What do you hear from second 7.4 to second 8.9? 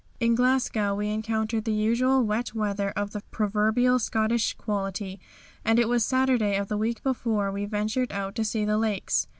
we ventured out to see the